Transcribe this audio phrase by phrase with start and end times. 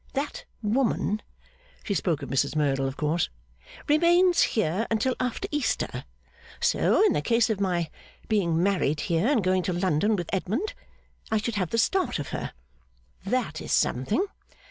[0.13, 1.21] That woman,'
[1.83, 3.29] she spoke of Mrs Merdle, of course,
[3.87, 6.05] 'remains here until after Easter;
[6.59, 7.87] so, in the case of my
[8.27, 10.73] being married here and going to London with Edmund,
[11.29, 12.53] I should have the start of her.
[13.27, 14.25] That is something.